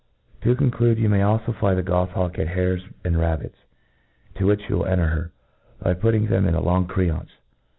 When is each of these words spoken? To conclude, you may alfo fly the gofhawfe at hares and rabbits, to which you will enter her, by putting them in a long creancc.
To 0.41 0.55
conclude, 0.55 0.97
you 0.97 1.09
may 1.09 1.19
alfo 1.19 1.53
fly 1.55 1.75
the 1.75 1.83
gofhawfe 1.83 2.39
at 2.39 2.47
hares 2.47 2.87
and 3.03 3.19
rabbits, 3.19 3.55
to 4.33 4.47
which 4.47 4.67
you 4.67 4.77
will 4.79 4.87
enter 4.87 5.05
her, 5.09 5.31
by 5.79 5.93
putting 5.93 6.25
them 6.25 6.47
in 6.47 6.55
a 6.55 6.59
long 6.63 6.87
creancc. 6.87 7.27